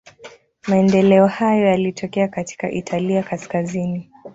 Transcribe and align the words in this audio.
Maendeleo 0.67 1.27
hayo 1.27 1.65
yalitokea 1.67 2.27
katika 2.27 2.71
Italia 2.71 3.23
kaskazini. 3.23 4.11